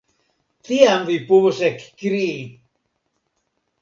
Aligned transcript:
Tiam 0.69 1.03
vi 1.11 1.19
povos 1.29 1.61
ekkrii. 1.69 2.35